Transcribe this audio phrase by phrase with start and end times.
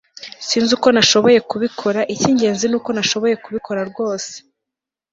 [0.47, 4.33] Sinzi uko nashoboye kubikora Icyingenzi nuko nashoboye kubikora rwose